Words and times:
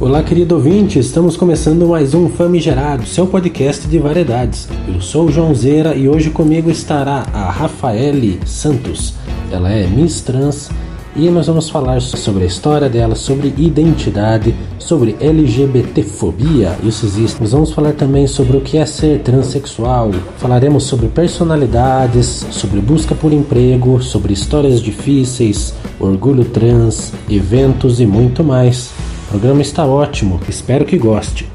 Olá, 0.00 0.22
querido 0.22 0.54
ouvinte, 0.54 0.98
estamos 0.98 1.36
começando 1.36 1.86
mais 1.86 2.14
um 2.14 2.30
Famigerado, 2.30 3.04
seu 3.04 3.26
podcast 3.26 3.86
de 3.86 3.98
variedades. 3.98 4.66
Eu 4.88 4.98
sou 4.98 5.26
o 5.26 5.30
João 5.30 5.54
Zeira 5.54 5.94
e 5.94 6.08
hoje 6.08 6.30
comigo 6.30 6.70
estará 6.70 7.26
a 7.34 7.50
Rafaele 7.50 8.40
Santos. 8.46 9.12
Ela 9.52 9.70
é 9.70 9.86
Miss 9.86 10.22
Trans 10.22 10.70
e 11.14 11.28
nós 11.28 11.48
vamos 11.48 11.68
falar 11.68 12.00
sobre 12.00 12.44
a 12.44 12.46
história 12.46 12.88
dela, 12.88 13.14
sobre 13.14 13.52
identidade, 13.58 14.54
sobre 14.78 15.16
LGBTfobia, 15.20 16.78
isso 16.82 17.04
existe. 17.04 17.38
Nós 17.38 17.52
vamos 17.52 17.70
falar 17.70 17.92
também 17.92 18.26
sobre 18.26 18.56
o 18.56 18.62
que 18.62 18.78
é 18.78 18.86
ser 18.86 19.20
transexual, 19.20 20.12
falaremos 20.38 20.84
sobre 20.84 21.08
personalidades, 21.08 22.46
sobre 22.50 22.80
busca 22.80 23.14
por 23.14 23.34
emprego, 23.34 24.02
sobre 24.02 24.32
histórias 24.32 24.80
difíceis, 24.80 25.74
orgulho 26.00 26.46
trans, 26.46 27.12
eventos 27.28 28.00
e 28.00 28.06
muito 28.06 28.42
mais. 28.42 28.90
Programa 29.30 29.62
está 29.62 29.86
ótimo, 29.86 30.40
espero 30.48 30.84
que 30.84 30.98
goste. 30.98 31.48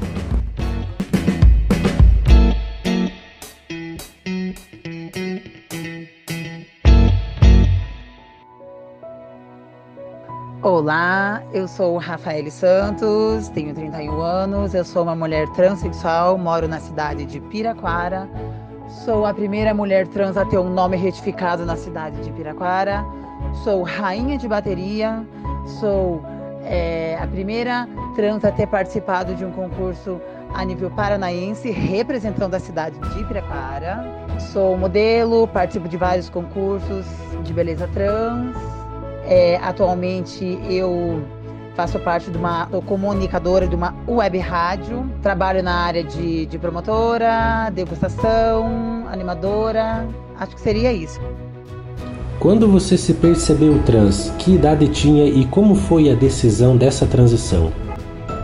Olá, 10.62 11.42
eu 11.52 11.68
sou 11.68 11.98
Rafael 11.98 12.50
Santos, 12.50 13.50
tenho 13.50 13.74
31 13.74 14.22
anos, 14.22 14.72
eu 14.72 14.82
sou 14.82 15.02
uma 15.02 15.14
mulher 15.14 15.46
transexual, 15.50 16.38
moro 16.38 16.66
na 16.66 16.80
cidade 16.80 17.26
de 17.26 17.40
Piraquara. 17.40 18.26
Sou 19.04 19.26
a 19.26 19.34
primeira 19.34 19.74
mulher 19.74 20.06
trans 20.08 20.38
a 20.38 20.46
ter 20.46 20.56
um 20.56 20.70
nome 20.70 20.96
retificado 20.96 21.66
na 21.66 21.76
cidade 21.76 22.22
de 22.22 22.32
Piraquara. 22.32 23.04
Sou 23.62 23.82
rainha 23.82 24.38
de 24.38 24.48
bateria, 24.48 25.22
sou 25.78 26.22
é, 26.66 27.18
a 27.20 27.26
primeira 27.26 27.88
trans 28.14 28.44
a 28.44 28.52
ter 28.52 28.66
participado 28.66 29.34
de 29.34 29.44
um 29.44 29.52
concurso 29.52 30.20
a 30.54 30.64
nível 30.64 30.90
paranaense, 30.90 31.70
representando 31.70 32.54
a 32.54 32.60
cidade 32.60 32.98
de 32.98 33.24
Piraquara. 33.24 34.04
Sou 34.52 34.76
modelo, 34.76 35.48
participo 35.48 35.88
de 35.88 35.96
vários 35.96 36.28
concursos 36.28 37.06
de 37.42 37.52
beleza 37.52 37.88
trans 37.88 38.54
é, 39.26 39.56
atualmente 39.56 40.58
eu 40.70 41.22
faço 41.74 41.98
parte 41.98 42.30
de 42.30 42.38
uma 42.38 42.66
comunicadora 42.86 43.66
de 43.66 43.74
uma 43.74 43.94
web 44.08 44.38
rádio, 44.38 45.10
trabalho 45.20 45.62
na 45.62 45.74
área 45.74 46.02
de, 46.02 46.46
de 46.46 46.58
promotora, 46.58 47.70
degustação, 47.70 49.06
animadora. 49.08 50.06
Acho 50.38 50.54
que 50.54 50.60
seria 50.60 50.92
isso. 50.92 51.20
Quando 52.38 52.68
você 52.68 52.98
se 52.98 53.14
percebeu 53.14 53.82
trans, 53.84 54.30
que 54.38 54.54
idade 54.54 54.86
tinha 54.88 55.24
e 55.24 55.46
como 55.46 55.74
foi 55.74 56.10
a 56.10 56.14
decisão 56.14 56.76
dessa 56.76 57.06
transição? 57.06 57.72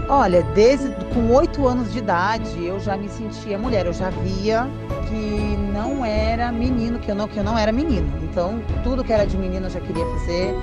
Olha, 0.08 0.42
desde 0.54 0.88
com 1.12 1.30
oito 1.34 1.68
anos 1.68 1.92
de 1.92 1.98
idade 1.98 2.64
eu 2.64 2.80
já 2.80 2.96
me 2.96 3.08
sentia 3.08 3.58
mulher, 3.58 3.84
eu 3.84 3.92
já 3.92 4.08
via 4.08 4.66
que 5.08 5.56
não 5.72 6.04
era 6.04 6.50
menino, 6.50 6.98
que 6.98 7.10
eu 7.10 7.14
não, 7.14 7.28
que 7.28 7.36
eu 7.36 7.44
não 7.44 7.56
era 7.56 7.70
menino. 7.70 8.10
Então, 8.22 8.62
tudo 8.82 9.04
que 9.04 9.12
era 9.12 9.26
de 9.26 9.36
menino 9.36 9.66
eu 9.66 9.70
já 9.70 9.80
queria 9.80 10.04
fazer. 10.06 10.54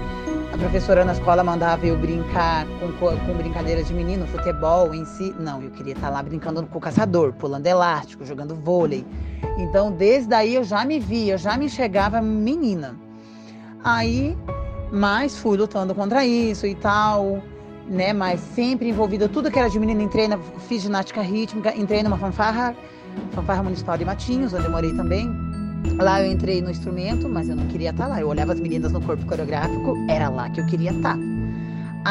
A 0.51 0.57
professora 0.57 1.05
na 1.05 1.13
escola 1.13 1.43
mandava 1.43 1.85
eu 1.85 1.95
brincar 1.95 2.65
com, 2.79 3.15
com 3.15 3.33
brincadeiras 3.37 3.87
de 3.87 3.93
menino, 3.93 4.25
futebol 4.25 4.93
em 4.93 5.05
si. 5.05 5.35
Não, 5.39 5.61
eu 5.61 5.69
queria 5.69 5.93
estar 5.93 6.09
lá 6.09 6.23
brincando 6.23 6.65
com 6.65 6.79
o 6.79 6.81
caçador, 6.81 7.31
pulando 7.33 7.67
elástico, 7.67 8.25
jogando 8.25 8.55
vôlei. 8.55 9.05
Então, 9.55 9.91
desde 9.91 10.33
aí 10.33 10.55
eu 10.55 10.63
já 10.63 10.83
me 10.83 10.99
via, 10.99 11.35
eu 11.35 11.37
já 11.37 11.55
me 11.55 11.69
chegava 11.69 12.19
menina. 12.19 13.08
Aí, 13.83 14.37
mas 14.91 15.37
fui 15.37 15.57
lutando 15.57 15.95
contra 15.95 16.25
isso 16.25 16.65
e 16.65 16.75
tal 16.75 17.41
né? 17.89 18.13
Mas 18.13 18.39
sempre 18.39 18.87
envolvida, 18.89 19.27
tudo 19.27 19.51
que 19.51 19.57
era 19.57 19.69
de 19.69 19.79
menina, 19.79 20.03
entrei 20.03 20.27
na, 20.27 20.37
fiz 20.37 20.83
ginástica 20.83 21.21
rítmica, 21.21 21.75
entrei 21.75 22.03
numa 22.03 22.17
fanfarra, 22.17 22.75
fanfarra 23.31 23.63
municipal 23.63 23.97
de 23.97 24.05
Matinhos, 24.05 24.53
onde 24.53 24.65
eu 24.65 24.71
morei 24.71 24.93
também. 24.93 25.27
Lá 25.97 26.21
eu 26.21 26.31
entrei 26.31 26.61
no 26.61 26.69
instrumento, 26.69 27.27
mas 27.27 27.49
eu 27.49 27.55
não 27.55 27.65
queria 27.67 27.89
estar 27.89 28.07
lá. 28.07 28.21
Eu 28.21 28.27
olhava 28.27 28.53
as 28.53 28.59
meninas 28.59 28.91
no 28.91 29.01
corpo 29.01 29.25
coreográfico, 29.25 29.95
era 30.07 30.29
lá 30.29 30.49
que 30.49 30.61
eu 30.61 30.65
queria 30.65 30.91
estar. 30.91 31.17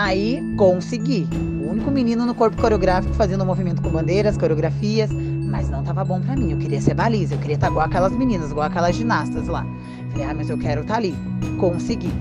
Aí 0.00 0.41
consegui. 0.56 1.26
O 1.60 1.70
único 1.72 1.91
menino 1.91 2.25
no 2.25 2.32
corpo 2.32 2.56
coreográfico 2.56 3.12
fazendo 3.14 3.44
movimento 3.44 3.82
com 3.82 3.91
bandeiras, 3.91 4.36
coreografias, 4.38 5.10
mas 5.10 5.69
não 5.69 5.81
estava 5.81 6.04
bom 6.04 6.20
para 6.20 6.36
mim. 6.36 6.53
Eu 6.53 6.59
queria 6.59 6.81
ser 6.81 6.94
baliza, 6.94 7.34
eu 7.34 7.38
queria 7.41 7.56
estar 7.56 7.69
igual 7.69 7.84
aquelas 7.84 8.12
meninas, 8.12 8.53
igual 8.53 8.66
aquelas 8.66 8.94
ginastas 8.94 9.48
lá. 9.48 9.66
Falei, 10.12 10.26
ah, 10.28 10.34
mas 10.34 10.48
eu 10.48 10.56
quero 10.56 10.82
estar 10.82 10.97
ali. 10.97 11.16
Consegui, 11.59 12.12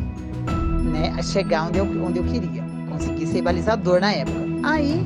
né? 0.91 1.21
Chegar 1.21 1.67
onde 1.67 1.77
eu, 1.77 1.85
onde 2.03 2.17
eu 2.17 2.23
queria 2.23 2.65
consegui 2.89 3.27
ser 3.27 3.43
balizador 3.43 4.01
na 4.01 4.11
época. 4.11 4.39
Aí, 4.63 5.05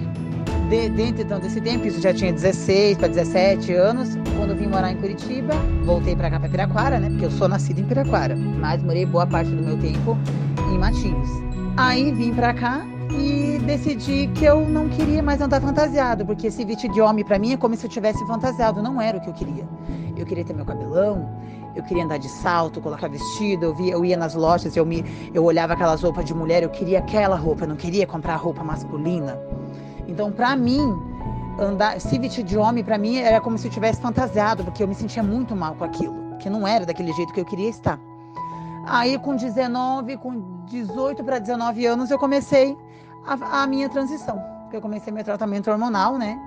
de, 0.70 0.90
dentro 0.92 1.24
então, 1.24 1.42
desse 1.42 1.60
tempo, 1.60 1.86
isso 1.86 2.02
já 2.02 2.14
tinha 2.14 2.32
16 2.32 2.98
para 2.98 3.10
17 3.10 3.74
anos, 3.74 4.18
quando 4.38 4.52
eu 4.52 4.56
vim 4.56 4.68
morar 4.68 4.94
em 4.94 4.96
Curitiba, 4.96 5.54
voltei 5.84 6.16
para 6.16 6.30
cá, 6.30 6.40
para 6.40 6.48
Piraquara, 6.48 7.00
né? 7.00 7.10
Porque 7.10 7.26
eu 7.26 7.32
sou 7.32 7.50
nascida 7.50 7.82
em 7.82 7.84
Piraquara, 7.84 8.34
mas 8.36 8.82
morei 8.82 9.06
boa 9.06 9.28
parte 9.28 9.52
do 9.52 9.62
meu 9.62 9.78
tempo 9.78 10.18
em 10.72 10.78
Matinhos. 10.78 11.51
Aí 11.78 12.12
vim 12.12 12.34
para 12.34 12.54
cá 12.54 12.86
e 13.10 13.58
decidi 13.60 14.28
que 14.36 14.46
eu 14.46 14.68
não 14.68 14.90
queria 14.90 15.24
mais 15.24 15.42
andar 15.42 15.62
fantasiado, 15.62 16.26
porque 16.26 16.48
esse 16.48 16.64
vestido 16.66 16.94
de 16.94 17.02
homem 17.02 17.24
para 17.24 17.40
mim 17.40 17.54
é 17.54 17.58
como 17.58 17.76
se 17.76 17.86
eu 17.86 17.90
tivesse 17.90 18.26
fantasiado, 18.28 18.82
não 18.82 19.02
era 19.02 19.18
o 19.18 19.22
que 19.22 19.30
eu 19.30 19.34
queria. 19.34 19.68
Eu 20.18 20.26
queria 20.26 20.44
ter 20.44 20.54
meu 20.54 20.66
cabelão, 20.66 21.30
eu 21.74 21.82
queria 21.84 22.04
andar 22.04 22.18
de 22.18 22.28
salto, 22.28 22.82
colocar 22.82 23.08
vestido, 23.08 23.66
eu, 23.66 23.74
via, 23.74 23.94
eu 23.94 24.04
ia 24.04 24.18
nas 24.18 24.36
lojas, 24.36 24.76
eu, 24.76 24.86
me, 24.86 25.04
eu 25.34 25.44
olhava 25.44 25.74
aquelas 25.74 26.02
roupas 26.02 26.26
de 26.26 26.34
mulher, 26.34 26.62
eu 26.62 26.70
queria 26.70 27.00
aquela 27.00 27.38
roupa, 27.38 27.64
eu 27.64 27.70
não 27.70 27.78
queria 27.78 28.06
comprar 28.06 28.36
roupa 28.36 28.64
masculina. 28.64 29.40
Então, 30.08 30.32
para 30.32 30.56
mim, 30.58 30.94
andar, 31.58 32.02
se 32.02 32.20
vestir 32.20 32.44
de 32.44 32.58
homem, 32.58 32.84
para 32.84 32.98
mim, 32.98 33.18
era 33.18 33.40
como 33.40 33.58
se 33.58 33.68
eu 33.68 33.72
tivesse 33.72 34.02
fantasiado, 34.02 34.64
porque 34.64 34.84
eu 34.84 34.88
me 34.88 34.96
sentia 34.96 35.24
muito 35.24 35.56
mal 35.56 35.76
com 35.76 35.86
aquilo, 35.86 36.38
que 36.38 36.50
não 36.50 36.68
era 36.68 36.86
daquele 36.86 37.14
jeito 37.14 37.32
que 37.34 37.40
eu 37.40 37.46
queria 37.46 37.70
estar. 37.70 38.00
Aí, 38.86 39.18
com 39.20 39.36
19, 39.36 40.18
com 40.18 40.66
18 40.66 41.24
para 41.24 41.40
19 41.40 41.86
anos, 41.86 42.12
eu 42.12 42.18
comecei 42.18 42.78
a, 43.26 43.64
a 43.64 43.68
minha 43.68 43.90
transição. 43.90 44.42
Eu 44.72 44.82
comecei 44.82 45.12
meu 45.12 45.24
tratamento 45.24 45.70
hormonal, 45.70 46.18
né? 46.18 46.40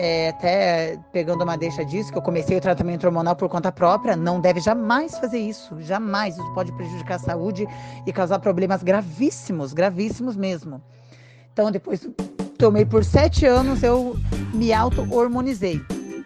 é, 0.00 0.28
até 0.28 0.96
pegando 1.10 1.42
uma 1.42 1.58
deixa 1.58 1.84
disso, 1.84 2.12
que 2.12 2.18
eu 2.18 2.22
comecei 2.22 2.56
o 2.56 2.60
tratamento 2.60 3.04
hormonal 3.04 3.34
por 3.34 3.48
conta 3.48 3.72
própria, 3.72 4.14
não 4.14 4.40
deve 4.40 4.60
jamais 4.60 5.18
fazer 5.18 5.40
isso, 5.40 5.76
jamais. 5.80 6.36
Isso 6.38 6.54
pode 6.54 6.70
prejudicar 6.70 7.16
a 7.16 7.18
saúde 7.18 7.66
e 8.06 8.12
causar 8.12 8.38
problemas 8.38 8.84
gravíssimos, 8.84 9.72
gravíssimos 9.72 10.36
mesmo. 10.36 10.80
Então, 11.52 11.72
depois 11.72 12.08
tomei 12.56 12.84
por 12.84 13.04
sete 13.04 13.44
anos, 13.44 13.82
eu 13.82 14.16
me 14.54 14.72
auto-hormonizei. 14.72 15.80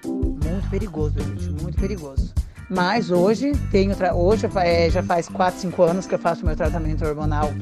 Muito 0.05 0.69
perigoso, 0.69 1.19
gente, 1.19 1.49
muito 1.63 1.81
perigoso. 1.81 2.35
Mas 2.71 3.11
hoje, 3.11 3.53
tenho 3.71 3.95
hoje 4.15 4.49
é, 4.57 4.91
já 4.91 5.03
faz 5.03 5.29
quatro, 5.29 5.61
cinco 5.61 5.83
anos 5.83 6.07
que 6.07 6.15
eu 6.15 6.19
faço 6.19 6.45
meu 6.45 6.57
tratamento 6.57 7.05
hormonal 7.05 7.53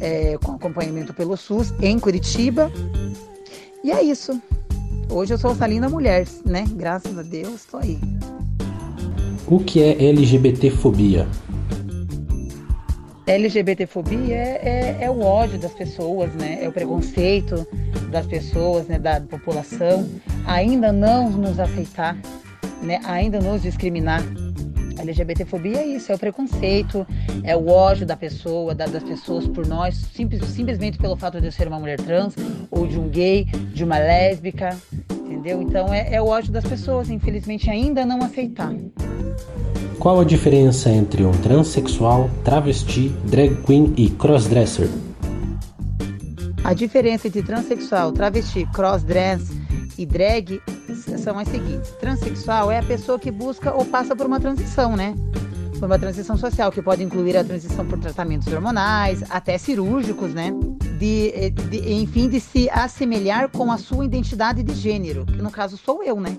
é, 0.00 0.36
com 0.42 0.52
acompanhamento 0.52 1.12
pelo 1.12 1.36
SUS 1.36 1.72
em 1.80 1.98
Curitiba. 1.98 2.70
E 3.82 3.90
é 3.90 4.02
isso. 4.02 4.40
Hoje 5.10 5.34
eu 5.34 5.38
sou 5.38 5.52
essa 5.52 5.66
linda 5.66 5.88
mulher, 5.88 6.26
né? 6.44 6.64
Graças 6.72 7.16
a 7.18 7.22
Deus, 7.22 7.56
estou 7.56 7.80
aí. 7.80 7.98
O 9.46 9.58
que 9.58 9.82
é 9.82 10.08
LGBTfobia? 10.08 11.28
LGBTfobia 13.26 14.34
é, 14.34 14.96
é, 15.00 15.04
é, 15.04 15.10
o 15.10 15.20
ódio 15.20 15.58
das 15.58 15.72
pessoas, 15.72 16.32
né? 16.34 16.58
É 16.62 16.68
o 16.68 16.72
preconceito 16.72 17.66
das 18.10 18.26
pessoas, 18.26 18.86
né? 18.86 18.98
Da 18.98 19.20
população. 19.20 20.08
Ainda 20.46 20.92
não 20.92 21.30
nos 21.30 21.58
aceitar, 21.58 22.18
né? 22.84 23.00
Ainda 23.04 23.40
nos 23.40 23.62
discriminar. 23.62 24.22
LGBTfobia 24.98 25.78
é 25.78 25.86
isso, 25.86 26.12
é 26.12 26.14
o 26.14 26.18
preconceito, 26.18 27.06
é 27.42 27.56
o 27.56 27.68
ódio 27.68 28.06
da 28.06 28.16
pessoa, 28.16 28.74
da, 28.74 28.86
das 28.86 29.02
pessoas 29.02 29.46
por 29.46 29.66
nós, 29.66 29.96
simples, 30.14 30.44
simplesmente 30.48 30.98
pelo 30.98 31.16
fato 31.16 31.40
de 31.40 31.48
eu 31.48 31.52
ser 31.52 31.66
uma 31.66 31.80
mulher 31.80 32.00
trans, 32.00 32.34
ou 32.70 32.86
de 32.86 32.98
um 32.98 33.08
gay, 33.08 33.44
de 33.44 33.82
uma 33.82 33.98
lésbica, 33.98 34.76
entendeu? 35.10 35.60
Então 35.60 35.92
é, 35.92 36.14
é 36.14 36.22
o 36.22 36.26
ódio 36.26 36.52
das 36.52 36.64
pessoas, 36.64 37.10
infelizmente 37.10 37.68
ainda 37.68 38.06
não 38.06 38.22
aceitar. 38.22 38.72
Qual 39.98 40.20
a 40.20 40.24
diferença 40.24 40.90
entre 40.90 41.24
um 41.24 41.32
transexual, 41.32 42.30
travesti, 42.44 43.08
drag 43.24 43.56
queen 43.64 43.92
e 43.96 44.10
crossdresser? 44.10 44.88
A 46.62 46.72
diferença 46.72 47.28
entre 47.28 47.42
transexual, 47.42 48.12
travesti, 48.12 48.66
crossdress 48.72 49.50
e 49.98 50.06
drag 50.06 50.60
são 50.94 51.38
as 51.38 51.48
seguintes: 51.48 51.90
transexual 51.92 52.70
é 52.70 52.78
a 52.78 52.82
pessoa 52.82 53.18
que 53.18 53.30
busca 53.30 53.74
ou 53.74 53.84
passa 53.84 54.14
por 54.14 54.26
uma 54.26 54.40
transição, 54.40 54.96
né? 54.96 55.14
Por 55.78 55.86
uma 55.86 55.98
transição 55.98 56.36
social, 56.36 56.70
que 56.70 56.80
pode 56.80 57.02
incluir 57.02 57.36
a 57.36 57.44
transição 57.44 57.86
por 57.86 57.98
tratamentos 57.98 58.52
hormonais, 58.52 59.22
até 59.30 59.58
cirúrgicos, 59.58 60.32
né? 60.32 60.52
De, 60.98 61.50
de, 61.50 61.92
enfim, 61.92 62.28
de 62.28 62.40
se 62.40 62.70
assemelhar 62.70 63.48
com 63.50 63.70
a 63.70 63.78
sua 63.78 64.04
identidade 64.04 64.62
de 64.62 64.74
gênero, 64.74 65.26
que 65.26 65.42
no 65.42 65.50
caso 65.50 65.76
sou 65.76 66.02
eu, 66.02 66.20
né? 66.20 66.38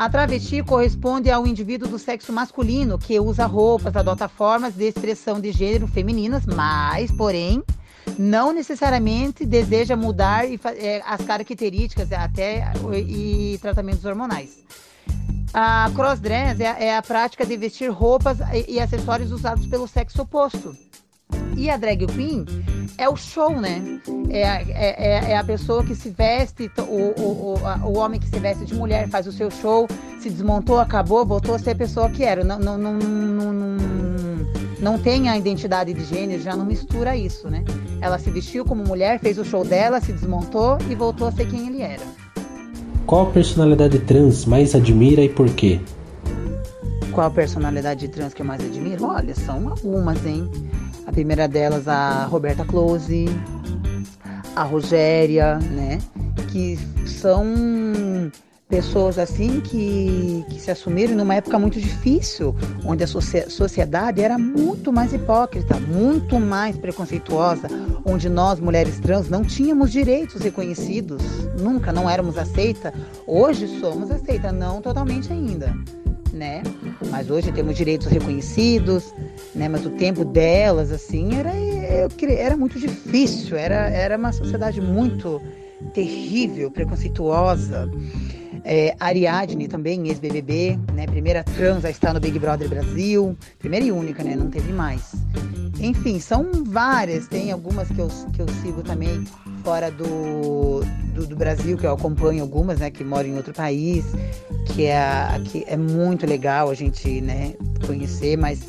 A 0.00 0.08
travesti 0.08 0.62
corresponde 0.62 1.30
ao 1.30 1.46
indivíduo 1.46 1.86
do 1.86 1.98
sexo 1.98 2.32
masculino 2.32 2.98
que 2.98 3.20
usa 3.20 3.44
roupas, 3.44 3.94
adota 3.94 4.28
formas 4.28 4.74
de 4.74 4.84
expressão 4.84 5.38
de 5.38 5.52
gênero 5.52 5.86
femininas, 5.86 6.46
mas, 6.46 7.12
porém, 7.12 7.62
não 8.20 8.52
necessariamente 8.52 9.46
deseja 9.46 9.96
mudar 9.96 10.46
e, 10.46 10.60
é, 10.76 11.02
as 11.06 11.22
características 11.22 12.12
até 12.12 12.70
e, 12.92 13.54
e 13.54 13.58
tratamentos 13.58 14.04
hormonais. 14.04 14.58
A 15.54 15.90
crossdress 15.94 16.60
é, 16.60 16.88
é, 16.88 16.96
a 16.96 17.00
prática 17.00 17.46
de 17.46 17.56
vestir 17.56 17.90
roupas 17.90 18.36
e, 18.52 18.74
e 18.74 18.80
acessórios 18.80 19.32
usados 19.32 19.66
pelo 19.66 19.88
sexo 19.88 20.20
oposto. 20.20 20.76
E 21.56 21.70
a 21.70 21.78
drag 21.78 22.06
queen 22.08 22.44
é 22.98 23.08
o 23.08 23.16
show, 23.16 23.58
né? 23.58 23.82
É, 24.28 24.42
é, 24.42 25.28
é, 25.28 25.30
é 25.32 25.36
a 25.38 25.42
pessoa 25.42 25.82
que 25.82 25.94
se 25.94 26.10
veste, 26.10 26.70
o, 26.78 26.82
o, 26.82 27.54
o, 27.54 27.88
o, 27.88 27.98
homem 27.98 28.20
que 28.20 28.28
se 28.28 28.38
veste 28.38 28.66
de 28.66 28.74
mulher 28.74 29.08
faz 29.08 29.26
o 29.26 29.32
seu 29.32 29.50
show, 29.50 29.88
se 30.20 30.28
desmontou, 30.28 30.78
acabou, 30.78 31.24
voltou 31.24 31.54
a 31.54 31.58
ser 31.58 31.70
a 31.70 31.74
pessoa 31.74 32.10
que 32.10 32.22
era. 32.22 32.44
Não, 32.44 32.58
não, 32.58 32.76
não, 32.76 32.92
não, 32.92 33.52
não, 33.52 33.76
não 34.78 34.98
tem 34.98 35.30
a 35.30 35.38
identidade 35.38 35.94
de 35.94 36.04
gênero, 36.04 36.42
já 36.42 36.54
não 36.54 36.66
mistura 36.66 37.16
isso, 37.16 37.48
né? 37.48 37.64
Ela 38.00 38.18
se 38.18 38.30
vestiu 38.30 38.64
como 38.64 38.82
mulher, 38.84 39.20
fez 39.20 39.38
o 39.38 39.44
show 39.44 39.64
dela, 39.64 40.00
se 40.00 40.12
desmontou 40.12 40.78
e 40.88 40.94
voltou 40.94 41.28
a 41.28 41.32
ser 41.32 41.46
quem 41.46 41.66
ele 41.68 41.82
era. 41.82 42.02
Qual 43.06 43.26
personalidade 43.26 43.98
trans 44.00 44.44
mais 44.44 44.74
admira 44.74 45.22
e 45.22 45.28
por 45.28 45.48
quê? 45.50 45.80
Qual 47.12 47.30
personalidade 47.30 48.08
trans 48.08 48.32
que 48.32 48.40
eu 48.40 48.46
mais 48.46 48.64
admiro? 48.64 49.04
Olha, 49.04 49.34
são 49.34 49.68
algumas, 49.68 50.24
hein? 50.24 50.48
A 51.06 51.12
primeira 51.12 51.48
delas, 51.48 51.88
a 51.88 52.24
Roberta 52.24 52.64
Close, 52.64 53.26
a 54.54 54.62
Rogéria, 54.62 55.58
né? 55.58 55.98
Que 56.48 56.78
são 57.06 57.44
pessoas 58.70 59.18
assim 59.18 59.60
que, 59.60 60.44
que 60.48 60.60
se 60.60 60.70
assumiram 60.70 61.16
numa 61.16 61.34
época 61.34 61.58
muito 61.58 61.80
difícil, 61.80 62.54
onde 62.84 63.02
a 63.02 63.06
sociedade 63.06 64.22
era 64.22 64.38
muito 64.38 64.92
mais 64.92 65.12
hipócrita, 65.12 65.78
muito 65.80 66.38
mais 66.38 66.78
preconceituosa, 66.78 67.68
onde 68.04 68.28
nós, 68.28 68.60
mulheres 68.60 69.00
trans, 69.00 69.28
não 69.28 69.42
tínhamos 69.42 69.90
direitos 69.90 70.40
reconhecidos, 70.40 71.20
nunca 71.58 71.92
não 71.92 72.08
éramos 72.08 72.38
aceitas. 72.38 72.92
Hoje 73.26 73.66
somos 73.80 74.10
aceitas, 74.10 74.54
não 74.54 74.80
totalmente 74.80 75.32
ainda 75.32 75.74
né? 76.32 76.62
Mas 77.10 77.28
hoje 77.28 77.50
temos 77.50 77.76
direitos 77.76 78.06
reconhecidos, 78.06 79.12
né? 79.52 79.68
Mas 79.68 79.84
o 79.84 79.90
tempo 79.90 80.24
delas, 80.24 80.92
assim, 80.92 81.34
era, 81.34 81.50
era 82.32 82.56
muito 82.56 82.78
difícil, 82.78 83.56
era, 83.56 83.88
era 83.90 84.16
uma 84.16 84.32
sociedade 84.32 84.80
muito 84.80 85.42
terrível, 85.92 86.70
preconceituosa. 86.70 87.90
É, 88.64 88.94
Ariadne 89.00 89.68
também, 89.68 90.08
ex-BBB, 90.08 90.78
né? 90.94 91.06
Primeira 91.06 91.42
trans 91.42 91.84
a 91.84 91.90
estar 91.90 92.12
no 92.12 92.20
Big 92.20 92.38
Brother 92.38 92.68
Brasil, 92.68 93.36
primeira 93.58 93.84
e 93.84 93.92
única, 93.92 94.22
né? 94.22 94.36
Não 94.36 94.50
teve 94.50 94.72
mais. 94.72 95.12
Enfim, 95.78 96.20
são 96.20 96.46
várias, 96.64 97.26
tem 97.26 97.50
algumas 97.50 97.88
que 97.88 97.98
eu, 97.98 98.08
que 98.34 98.42
eu 98.42 98.48
sigo 98.62 98.82
também 98.82 99.24
fora 99.64 99.90
do, 99.90 100.82
do, 101.14 101.26
do, 101.26 101.36
Brasil, 101.36 101.78
que 101.78 101.86
eu 101.86 101.92
acompanho 101.92 102.42
algumas, 102.42 102.80
né, 102.80 102.90
que 102.90 103.02
moram 103.02 103.30
em 103.30 103.36
outro 103.36 103.54
país, 103.54 104.04
que 104.66 104.84
é, 104.86 105.06
que 105.46 105.64
é 105.66 105.78
muito 105.78 106.26
legal 106.26 106.68
a 106.68 106.74
gente, 106.74 107.22
né, 107.22 107.54
conhecer, 107.86 108.36
mas 108.36 108.60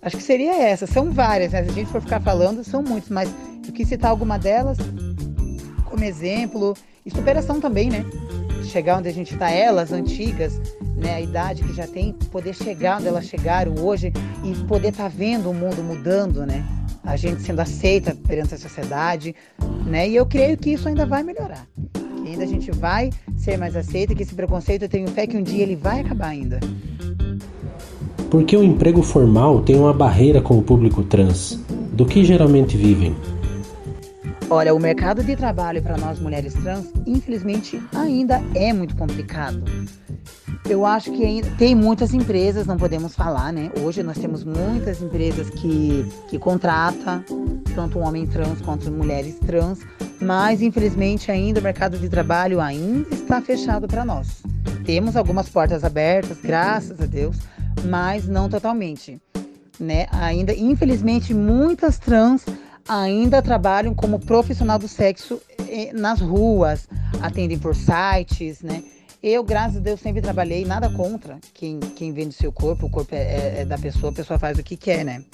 acho 0.00 0.16
que 0.16 0.22
seria 0.22 0.62
essa. 0.62 0.86
São 0.86 1.10
várias, 1.10 1.52
né? 1.52 1.64
Se 1.64 1.70
a 1.70 1.72
gente 1.72 1.90
for 1.90 2.00
ficar 2.00 2.20
falando, 2.20 2.62
são 2.62 2.82
muitas, 2.82 3.10
mas 3.10 3.28
eu 3.66 3.72
quis 3.72 3.88
citar 3.88 4.10
alguma 4.10 4.38
delas 4.38 4.78
como 5.94 6.04
exemplo, 6.04 6.74
e 7.06 7.10
superação 7.10 7.60
também, 7.60 7.88
né? 7.88 8.04
Chegar 8.66 8.98
onde 8.98 9.08
a 9.08 9.12
gente 9.12 9.34
está, 9.34 9.50
elas 9.50 9.92
antigas, 9.92 10.60
né, 10.96 11.14
a 11.14 11.20
idade 11.20 11.62
que 11.62 11.72
já 11.72 11.86
tem, 11.86 12.12
poder 12.30 12.54
chegar 12.54 12.98
onde 12.98 13.08
elas 13.08 13.26
chegaram 13.26 13.74
hoje 13.78 14.12
e 14.42 14.54
poder 14.64 14.88
estar 14.88 15.04
tá 15.04 15.08
vendo 15.08 15.50
o 15.50 15.54
mundo 15.54 15.82
mudando, 15.82 16.44
né? 16.46 16.64
a 17.04 17.16
gente 17.16 17.42
sendo 17.42 17.60
aceita 17.60 18.16
perante 18.26 18.54
a 18.54 18.58
sociedade, 18.58 19.34
né? 19.86 20.08
E 20.08 20.16
eu 20.16 20.24
creio 20.24 20.56
que 20.56 20.70
isso 20.70 20.88
ainda 20.88 21.04
vai 21.04 21.22
melhorar. 21.22 21.66
Que 21.92 22.30
ainda 22.30 22.44
a 22.44 22.46
gente 22.46 22.70
vai 22.70 23.10
ser 23.36 23.58
mais 23.58 23.76
aceita, 23.76 24.14
que 24.14 24.22
esse 24.22 24.34
preconceito 24.34 24.82
eu 24.82 24.88
tenho 24.88 25.08
fé 25.08 25.26
que 25.26 25.36
um 25.36 25.42
dia 25.42 25.62
ele 25.62 25.76
vai 25.76 26.00
acabar 26.00 26.28
ainda. 26.28 26.60
Por 28.30 28.44
que 28.44 28.56
o 28.56 28.64
emprego 28.64 29.02
formal 29.02 29.60
tem 29.62 29.76
uma 29.76 29.92
barreira 29.92 30.40
com 30.40 30.58
o 30.58 30.62
público 30.62 31.02
trans? 31.02 31.60
Do 31.92 32.06
que 32.06 32.24
geralmente 32.24 32.76
vivem? 32.76 33.14
Olha, 34.50 34.74
o 34.74 34.78
mercado 34.78 35.24
de 35.24 35.34
trabalho 35.34 35.82
para 35.82 35.96
nós 35.96 36.20
mulheres 36.20 36.52
trans, 36.54 36.92
infelizmente, 37.06 37.82
ainda 37.94 38.42
é 38.54 38.72
muito 38.72 38.94
complicado. 38.94 39.64
Eu 40.68 40.84
acho 40.84 41.10
que 41.12 41.24
ainda 41.24 41.48
tem 41.58 41.74
muitas 41.74 42.12
empresas, 42.12 42.66
não 42.66 42.76
podemos 42.76 43.14
falar, 43.14 43.52
né? 43.52 43.70
Hoje 43.82 44.02
nós 44.02 44.18
temos 44.18 44.44
muitas 44.44 45.02
empresas 45.02 45.48
que, 45.50 46.06
que 46.28 46.38
contratam 46.38 47.24
tanto 47.74 47.98
homem 47.98 48.26
trans 48.26 48.60
quanto 48.60 48.90
mulheres 48.90 49.38
trans, 49.40 49.80
mas 50.20 50.62
infelizmente 50.62 51.30
ainda 51.30 51.60
o 51.60 51.62
mercado 51.62 51.98
de 51.98 52.08
trabalho 52.08 52.60
ainda 52.60 53.14
está 53.14 53.40
fechado 53.40 53.88
para 53.88 54.04
nós. 54.04 54.42
Temos 54.84 55.16
algumas 55.16 55.48
portas 55.48 55.84
abertas, 55.84 56.38
graças 56.42 57.00
a 57.00 57.06
Deus, 57.06 57.36
mas 57.86 58.28
não 58.28 58.48
totalmente, 58.48 59.20
né? 59.80 60.06
Ainda, 60.12 60.54
infelizmente, 60.54 61.32
muitas 61.34 61.98
trans 61.98 62.44
ainda 62.88 63.42
trabalham 63.42 63.94
como 63.94 64.18
profissional 64.18 64.78
do 64.78 64.88
sexo 64.88 65.40
eh, 65.68 65.92
nas 65.92 66.20
ruas, 66.20 66.88
atendem 67.20 67.58
por 67.58 67.74
sites, 67.74 68.62
né? 68.62 68.82
Eu, 69.26 69.42
graças 69.42 69.78
a 69.78 69.80
Deus, 69.80 70.00
sempre 70.00 70.20
trabalhei, 70.20 70.66
nada 70.66 70.90
contra 70.90 71.38
quem, 71.54 71.80
quem 71.80 72.12
vende 72.12 72.34
seu 72.34 72.52
corpo, 72.52 72.84
o 72.84 72.90
corpo 72.90 73.14
é, 73.14 73.22
é, 73.22 73.54
é, 73.60 73.64
da 73.64 73.78
pessoa, 73.78 74.12
a 74.12 74.14
pessoa 74.14 74.38
faz 74.38 74.58
o 74.58 74.62
que 74.62 74.76
quer, 74.76 75.02
né? 75.02 75.24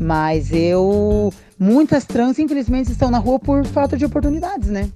Mas 0.00 0.50
eu. 0.50 1.30
Muitas 1.58 2.06
trans, 2.06 2.38
infelizmente, 2.38 2.90
estão 2.90 3.10
na 3.10 3.18
rua 3.18 3.38
por 3.38 3.66
falta 3.66 3.98
de 3.98 4.06
oportunidades, 4.06 4.70
né? 4.70 4.90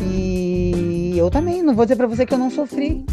E 0.00 1.14
eu 1.16 1.28
também, 1.28 1.62
não 1.62 1.74
vou 1.74 1.84
dizer 1.84 1.96
para 1.96 2.06
você 2.06 2.24
que 2.24 2.32
eu 2.32 2.38
não 2.38 2.50
sofri 2.50 3.04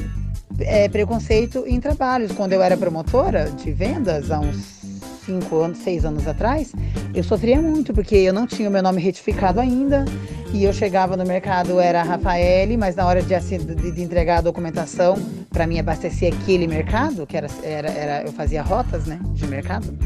é, 0.60 0.88
preconceito 0.90 1.64
em 1.66 1.80
trabalhos. 1.80 2.32
Quando 2.34 2.54
eu 2.54 2.62
era 2.62 2.78
promotora 2.78 3.50
de 3.50 3.72
vendas, 3.72 4.30
há 4.30 4.40
uns 4.40 4.83
cinco 5.26 5.62
anos, 5.62 5.80
seis 5.80 6.06
anos 6.06 6.28
atrás, 6.28 6.72
eu 7.14 7.24
sofria 7.24 7.62
muito, 7.62 7.94
porque 7.94 8.16
eu 8.16 8.34
não 8.34 8.46
tinha 8.48 8.70
o 8.70 8.72
meu 8.72 8.84
nome 8.84 9.02
retificado 9.02 9.60
ainda. 9.60 10.06
E 10.54 10.66
eu 10.66 10.72
chegava 10.72 11.18
no 11.18 11.26
mercado, 11.26 11.80
era 11.80 12.04
Rafaele, 12.04 12.78
mas 12.78 12.96
na 12.96 13.08
hora 13.08 13.24
de, 13.24 13.34
assim, 13.34 13.58
de, 13.58 14.04
entregar 14.04 14.38
a 14.38 14.42
documentação 14.42 15.16
para 15.50 15.66
mim 15.66 15.80
abastecer 15.80 16.32
aquele 16.32 16.68
mercado, 16.68 17.26
que 17.26 17.36
era, 17.36 17.48
era, 17.64 17.90
era, 17.90 18.24
eu 18.24 18.32
fazia 18.32 18.62
rotas 18.62 19.08
né, 19.08 19.20
de 19.34 19.48
mercado, 19.48 19.98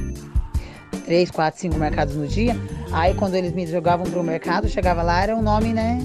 três, 1.05 1.29
quatro, 1.29 1.59
cinco 1.59 1.77
mercados 1.77 2.15
no 2.15 2.25
dia. 2.27 2.55
Aí 2.93 3.13
quando 3.13 3.35
eles 3.35 3.51
me 3.51 3.67
jogavam 3.67 4.05
para 4.05 4.19
o 4.19 4.23
mercado, 4.23 4.69
chegava 4.69 5.03
lá, 5.03 5.21
era 5.21 5.35
o 5.35 5.41
nome, 5.41 5.73
né? 5.73 5.99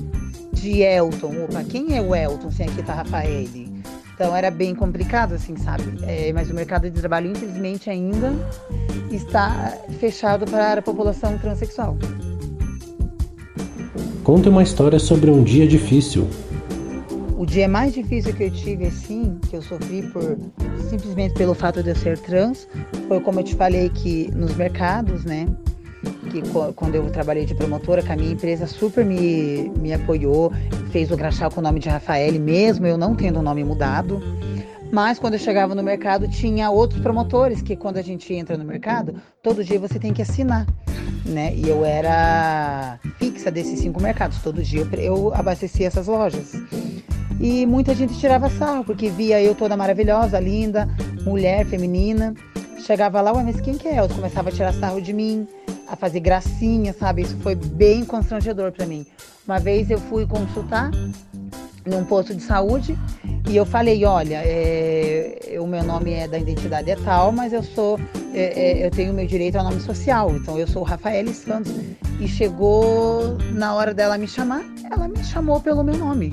De 0.53 0.83
Elton. 0.83 1.45
Opa, 1.45 1.63
quem 1.63 1.97
é 1.97 2.03
o 2.03 2.15
Elton? 2.15 2.51
Sem 2.51 2.69
aqui 2.69 2.83
tá 2.83 2.95
Rafaele. 2.95 3.72
Então 4.15 4.37
era 4.37 4.51
bem 4.51 4.75
complicado, 4.75 5.35
assim, 5.35 5.57
sabe? 5.57 5.85
É, 6.03 6.33
mas 6.33 6.51
o 6.51 6.55
mercado 6.55 6.89
de 6.91 7.01
trabalho, 7.01 7.31
infelizmente, 7.31 7.91
ainda 7.91 8.33
está 9.11 9.77
fechado 9.99 10.45
para 10.47 10.81
a 10.81 10.83
população 10.83 11.37
transexual. 11.39 11.97
Conte 14.23 14.49
uma 14.49 14.63
história 14.63 14.99
sobre 14.99 15.31
um 15.31 15.43
dia 15.43 15.67
difícil. 15.67 16.29
O 17.37 17.45
dia 17.45 17.67
mais 17.67 17.93
difícil 17.93 18.33
que 18.35 18.45
eu 18.45 18.51
tive, 18.51 18.87
assim, 18.87 19.37
que 19.51 19.57
eu 19.57 19.63
sofri 19.63 20.03
por 20.13 20.39
simplesmente 20.89 21.35
pelo 21.35 21.55
fato 21.55 21.83
de 21.83 21.91
eu 21.91 21.97
ser 21.97 22.19
trans, 22.19 22.69
foi 23.09 23.19
como 23.21 23.41
eu 23.41 23.45
te 23.45 23.55
falei 23.57 23.89
que 23.89 24.31
nos 24.33 24.55
mercados, 24.55 25.25
né? 25.25 25.49
Que 26.33 26.43
quando 26.75 26.95
eu 26.95 27.11
trabalhei 27.11 27.45
de 27.45 27.55
promotora, 27.55 28.03
que 28.03 28.11
a 28.11 28.17
minha 28.17 28.33
empresa 28.33 28.67
super 28.67 29.05
me, 29.05 29.71
me 29.79 29.93
apoiou, 29.93 30.51
fez 30.91 31.11
o 31.11 31.17
crachá 31.17 31.51
com 31.51 31.61
o 31.61 31.63
nome 31.63 31.79
de 31.79 31.91
Rafael, 31.91 32.33
mesmo 32.41 32.87
eu 32.87 32.97
não 32.97 33.15
tendo 33.15 33.41
o 33.41 33.43
nome 33.43 33.63
mudado. 33.63 34.23
Mas 34.91 35.19
quando 35.19 35.35
eu 35.35 35.39
chegava 35.39 35.75
no 35.75 35.83
mercado, 35.83 36.27
tinha 36.29 36.71
outros 36.71 37.01
promotores 37.01 37.61
que 37.61 37.77
quando 37.77 37.99
a 37.99 38.03
gente 38.03 38.33
entra 38.33 38.57
no 38.57 38.65
mercado, 38.65 39.15
todo 39.43 39.63
dia 39.63 39.79
você 39.79 39.99
tem 39.99 40.13
que 40.13 40.23
assinar, 40.23 40.67
né? 41.27 41.55
E 41.55 41.69
eu 41.69 41.85
era 41.85 42.99
fixa 43.19 43.51
desses 43.51 43.81
cinco 43.81 44.03
mercados, 44.03 44.41
todo 44.43 44.63
dia 44.63 44.87
eu, 44.99 45.35
abastecia 45.35 45.87
essas 45.87 46.07
lojas. 46.07 46.53
E 47.41 47.67
muita 47.67 47.95
gente 47.95 48.19
tirava 48.19 48.49
sarro, 48.51 48.85
porque 48.85 49.11
via 49.11 49.43
eu 49.43 49.55
toda 49.55 49.77
maravilhosa, 49.77 50.39
linda, 50.39 50.89
mulher, 51.25 51.67
feminina. 51.67 52.35
Chegava 52.79 53.21
lá, 53.21 53.33
mas 53.35 53.61
quem 53.61 53.75
que 53.75 53.89
é? 53.89 54.01
Eu 54.01 54.09
começava 54.09 54.49
a 54.49 54.53
tirar 54.53 54.73
sarro 54.75 55.01
de 55.01 55.13
mim 55.13 55.47
a 55.93 55.97
fazer 55.97 56.21
gracinha, 56.21 56.95
sabe? 56.95 57.21
Isso 57.21 57.37
foi 57.43 57.55
bem 57.55 58.03
constrangedor 58.03 58.73
para 58.73 58.87
mim. 58.87 59.07
Uma 59.47 59.59
vez 59.59 59.91
eu 59.91 59.99
fui 59.99 60.27
consultar 60.27 60.91
num 61.85 62.03
posto 62.05 62.35
de 62.35 62.43
saúde 62.43 62.99
e 63.47 63.55
eu 63.55 63.67
falei, 63.67 64.03
olha, 64.07 64.41
é, 64.43 65.59
o 65.61 65.67
meu 65.67 65.85
nome 65.85 66.13
é 66.13 66.27
da 66.27 66.39
identidade 66.39 66.91
é 66.91 66.97
tal, 66.97 67.31
mas 67.31 67.53
eu 67.53 67.63
sou, 67.63 68.01
é, 68.33 68.81
é, 68.81 68.87
eu 68.87 68.91
tenho 68.91 69.13
meu 69.13 69.27
direito 69.27 69.57
ao 69.57 69.65
nome 69.65 69.81
social, 69.81 70.35
então 70.35 70.59
eu 70.59 70.67
sou 70.67 70.83
Rafael 70.83 71.29
Santos. 71.35 71.75
E 72.19 72.27
chegou 72.27 73.37
na 73.53 73.75
hora 73.75 73.93
dela 73.93 74.17
me 74.17 74.27
chamar, 74.27 74.63
ela 74.91 75.07
me 75.07 75.23
chamou 75.23 75.61
pelo 75.61 75.85
meu 75.85 75.99
nome. 75.99 76.33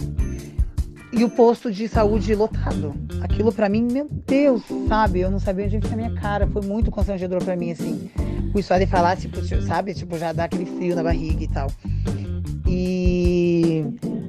E 1.12 1.24
o 1.24 1.30
posto 1.30 1.72
de 1.72 1.88
saúde 1.88 2.36
lotado. 2.36 2.94
Aquilo 3.22 3.52
para 3.52 3.68
mim, 3.68 3.88
meu 3.92 4.08
Deus, 4.28 4.62
sabe? 4.88 5.22
Eu 5.22 5.32
não 5.32 5.40
sabia 5.40 5.66
onde 5.66 5.78
enfiar 5.78 5.96
minha 5.96 6.14
cara. 6.14 6.48
Foi 6.48 6.62
muito 6.62 6.92
constrangedor 6.92 7.44
para 7.44 7.56
mim, 7.56 7.72
assim. 7.72 8.10
o 8.54 8.62
só 8.62 8.78
de 8.78 8.86
falar, 8.86 9.18
tipo, 9.18 9.42
sabe? 9.66 9.94
Tipo, 9.94 10.18
já 10.18 10.32
dá 10.32 10.44
aquele 10.44 10.66
frio 10.66 10.96
na 10.96 11.04
barriga 11.04 11.44
e 11.44 11.48
tal. 11.48 11.72
E 12.68 13.84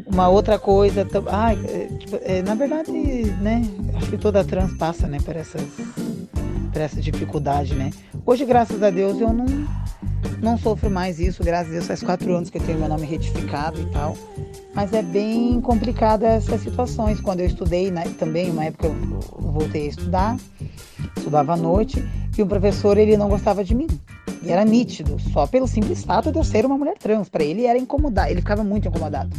uma 0.07 0.29
outra 0.29 0.59
coisa, 0.59 1.07
ai, 1.31 1.59
é, 1.69 1.87
tipo, 1.99 2.19
é, 2.23 2.43
na 2.43 2.55
verdade, 2.55 2.91
né? 2.91 3.63
Acho 3.97 4.11
que 4.11 4.19
toda 4.19 4.43
trans 4.43 4.73
passa, 4.75 5.07
né? 5.07 5.19
Por 5.23 5.37
essas, 5.37 5.63
por 6.73 6.81
essa 6.81 7.01
dificuldade, 7.01 7.75
né? 7.75 7.91
Hoje, 8.25 8.47
graças 8.47 8.83
a 8.83 8.89
Deus, 8.89 9.21
eu 9.21 9.33
não, 9.33 9.47
não 10.41 10.57
sofro 10.57 10.91
mais 10.91 11.21
isso. 11.21 11.45
Graças 11.45 11.69
a 11.69 11.73
Deus, 11.73 11.87
faz 11.87 12.03
quatro 12.03 12.35
anos 12.35 12.49
que 12.49 12.59
eu 12.59 12.63
tenho 12.63 12.79
meu 12.79 12.89
nome 12.89 13.07
retificado 13.07 13.81
e 13.81 13.87
tal. 13.87 14.17
Mas 14.75 14.93
é 14.93 15.03
bem 15.03 15.61
complicada 15.61 16.27
essas 16.27 16.61
situações. 16.63 17.21
Quando 17.21 17.41
eu 17.41 17.47
estudei, 17.47 17.91
né, 17.91 18.05
também, 18.19 18.51
uma 18.51 18.65
época 18.65 18.87
eu 18.87 18.95
voltei 19.53 19.87
a 19.87 19.89
estudar, 19.89 20.37
estudava 21.17 21.55
à 21.55 21.57
noite, 21.57 22.05
e 22.37 22.43
um 22.43 22.47
professor 22.47 22.97
ele 22.97 23.17
não 23.17 23.29
gostava 23.29 23.65
de 23.65 23.75
mim. 23.75 23.89
E 24.43 24.51
era 24.51 24.65
nítido, 24.65 25.19
só 25.33 25.47
pelo 25.47 25.67
simples 25.67 26.03
fato 26.03 26.33
de 26.33 26.39
eu 26.39 26.45
ser 26.45 26.65
uma 26.65 26.79
mulher 26.79 26.97
trans. 26.99 27.29
Para 27.29 27.45
ele 27.45 27.67
era 27.67 27.79
incomodado, 27.79 28.31
ele 28.31 28.41
ficava 28.41 28.65
muito 28.65 28.89
incomodado. 28.89 29.31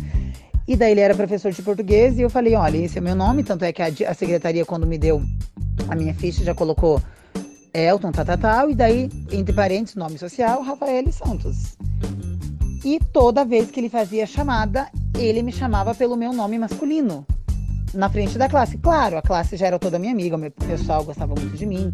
E 0.67 0.75
daí 0.75 0.91
ele 0.91 1.01
era 1.01 1.15
professor 1.15 1.51
de 1.51 1.61
português 1.61 2.19
e 2.19 2.21
eu 2.21 2.29
falei, 2.29 2.55
olha, 2.55 2.77
esse 2.77 2.97
é 2.97 3.01
meu 3.01 3.15
nome, 3.15 3.43
tanto 3.43 3.65
é 3.65 3.73
que 3.73 3.81
a, 3.81 3.87
a 3.87 4.13
secretaria 4.13 4.63
quando 4.63 4.85
me 4.85 4.97
deu 4.97 5.21
a 5.89 5.95
minha 5.95 6.13
ficha 6.13 6.43
já 6.43 6.53
colocou 6.53 7.01
Elton, 7.73 8.11
tal, 8.11 8.25
tal, 8.25 8.37
tal, 8.37 8.69
e 8.69 8.75
daí, 8.75 9.09
entre 9.31 9.53
parênteses, 9.53 9.95
nome 9.95 10.17
social, 10.17 10.61
Rafael 10.61 11.11
Santos. 11.11 11.77
E 12.83 12.99
toda 13.11 13.45
vez 13.45 13.71
que 13.71 13.79
ele 13.79 13.89
fazia 13.89 14.25
chamada, 14.25 14.87
ele 15.17 15.41
me 15.43 15.51
chamava 15.51 15.93
pelo 15.93 16.15
meu 16.15 16.33
nome 16.33 16.57
masculino 16.57 17.25
na 17.93 18.09
frente 18.09 18.37
da 18.37 18.47
classe. 18.47 18.77
Claro, 18.77 19.17
a 19.17 19.21
classe 19.21 19.57
já 19.57 19.67
era 19.67 19.79
toda 19.79 19.99
minha 19.99 20.11
amiga, 20.11 20.35
o 20.35 20.51
pessoal 20.65 21.03
gostava 21.03 21.35
muito 21.35 21.55
de 21.55 21.65
mim 21.65 21.93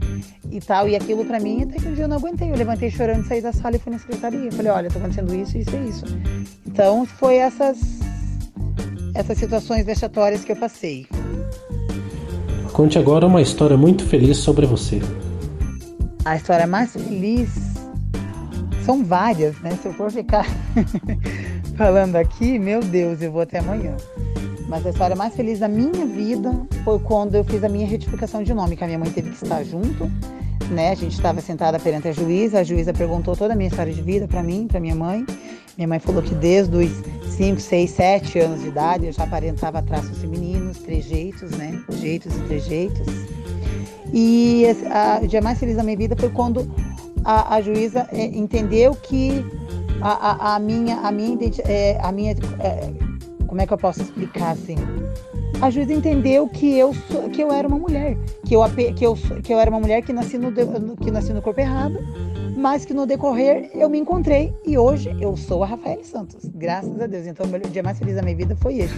e 0.51 0.59
tal. 0.59 0.87
E 0.87 0.95
aquilo 0.95 1.25
para 1.25 1.39
mim, 1.39 1.63
até 1.63 1.79
que 1.79 1.87
um 1.87 1.93
dia 1.93 2.05
eu 2.05 2.07
não 2.07 2.17
aguentei. 2.17 2.49
Eu 2.51 2.55
levantei 2.55 2.89
chorando, 2.89 3.25
saí 3.27 3.41
da 3.41 3.51
sala 3.51 3.75
e 3.75 3.79
fui 3.79 3.91
na 3.91 3.99
secretaria. 3.99 4.51
Falei, 4.51 4.71
olha, 4.71 4.89
tá 4.89 4.99
acontecendo 4.99 5.33
isso, 5.35 5.57
isso 5.57 5.75
e 5.75 5.89
isso. 5.89 6.05
Então, 6.65 7.05
foi 7.05 7.35
essas, 7.35 7.77
essas 9.13 9.37
situações 9.37 9.85
vexatórias 9.85 10.43
que 10.43 10.51
eu 10.51 10.55
passei. 10.55 11.07
Conte 12.71 12.99
agora 12.99 13.25
uma 13.25 13.41
história 13.41 13.75
muito 13.75 14.05
feliz 14.05 14.37
sobre 14.37 14.65
você. 14.65 15.01
A 16.23 16.35
história 16.35 16.67
mais 16.67 16.93
feliz 16.93 17.49
são 18.85 19.03
várias, 19.03 19.59
né? 19.61 19.77
Se 19.81 19.87
eu 19.87 19.93
for 19.93 20.11
ficar 20.11 20.45
falando 21.77 22.15
aqui, 22.15 22.57
meu 22.57 22.79
Deus, 22.79 23.21
eu 23.21 23.31
vou 23.31 23.41
até 23.41 23.59
amanhã. 23.59 23.95
Mas 24.67 24.85
a 24.85 24.89
história 24.89 25.15
mais 25.15 25.35
feliz 25.35 25.59
da 25.59 25.67
minha 25.67 26.05
vida 26.05 26.51
foi 26.83 26.99
quando 26.99 27.35
eu 27.35 27.43
fiz 27.43 27.63
a 27.63 27.69
minha 27.69 27.87
retificação 27.87 28.41
de 28.41 28.53
nome, 28.53 28.75
que 28.75 28.83
a 28.83 28.87
minha 28.87 28.99
mãe 28.99 29.11
teve 29.11 29.29
que 29.29 29.43
estar 29.43 29.63
junto. 29.63 30.11
Né? 30.71 30.91
A 30.91 30.95
gente 30.95 31.13
estava 31.13 31.39
sentada 31.39 31.79
perante 31.79 32.07
a 32.09 32.11
juíza, 32.11 32.59
a 32.59 32.63
juíza 32.63 32.91
perguntou 32.91 33.37
toda 33.37 33.53
a 33.53 33.55
minha 33.55 33.69
história 33.69 33.93
de 33.93 34.01
vida 34.01 34.27
para 34.27 34.43
mim, 34.43 34.67
para 34.67 34.79
minha 34.79 34.95
mãe. 34.95 35.25
Minha 35.77 35.87
mãe 35.87 35.99
falou 35.99 36.23
que 36.23 36.33
desde 36.33 36.75
os 36.75 36.91
5, 37.35 37.61
6, 37.61 37.91
7 37.91 38.39
anos 38.39 38.61
de 38.61 38.67
idade 38.67 39.05
eu 39.05 39.13
já 39.13 39.23
aparentava 39.23 39.81
traços 39.81 40.17
femininos, 40.17 40.79
trejeitos, 40.79 41.51
né? 41.51 41.79
Jeitos 42.01 42.35
e 42.35 42.39
trejeitos. 42.41 43.07
E 44.11 44.65
a, 44.89 45.19
o 45.23 45.27
dia 45.27 45.41
mais 45.41 45.59
feliz 45.59 45.77
da 45.77 45.83
minha 45.83 45.95
vida 45.95 46.15
foi 46.17 46.29
quando 46.29 46.69
a, 47.23 47.55
a 47.55 47.61
juíza 47.61 48.07
é, 48.11 48.25
entendeu 48.25 48.95
que 48.95 49.45
a, 50.01 50.09
a, 50.09 50.55
a, 50.55 50.59
minha, 50.59 50.97
a 50.97 51.11
minha, 51.11 51.37
é, 51.65 51.97
a 52.01 52.11
minha 52.11 52.35
é, 52.59 52.91
como 53.47 53.61
é 53.61 53.65
que 53.65 53.73
eu 53.73 53.77
posso 53.77 54.01
explicar 54.01 54.51
assim? 54.51 54.75
A 55.61 55.69
juíza 55.71 55.93
entendeu 55.93 56.47
que 56.47 56.77
eu 56.77 56.91
que 57.33 57.41
eu 57.41 57.51
era 57.51 57.67
uma 57.67 57.79
mulher, 57.79 58.15
que 58.45 58.53
eu, 58.53 58.61
que 58.95 59.05
eu, 59.05 59.15
que 59.41 59.53
eu 59.53 59.59
era 59.59 59.69
uma 59.69 59.79
mulher 59.79 60.03
que 60.03 60.13
nasci 60.13 60.37
no, 60.37 60.51
que 60.51 61.09
nasci 61.09 61.33
no 61.33 61.41
corpo 61.41 61.59
errado, 61.59 61.97
mas 62.55 62.85
que 62.85 62.93
no 62.93 63.07
decorrer 63.07 63.71
eu 63.73 63.89
me 63.89 63.97
encontrei 63.97 64.53
e 64.65 64.77
hoje 64.77 65.15
eu 65.19 65.35
sou 65.35 65.63
a 65.63 65.67
Rafael 65.67 66.03
Santos, 66.03 66.45
graças 66.53 67.01
a 67.01 67.07
Deus. 67.07 67.25
Então 67.25 67.45
o 67.47 67.69
dia 67.69 67.81
mais 67.81 67.97
feliz 67.97 68.15
da 68.15 68.21
minha 68.21 68.35
vida 68.35 68.55
foi 68.55 68.77
esse, 68.77 68.95